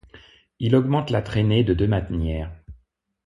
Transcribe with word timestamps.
Il 0.57 0.75
augmente 0.75 1.11
la 1.11 1.21
traînée 1.21 1.63
de 1.63 1.75
deux 1.75 1.87
manières. 1.87 2.51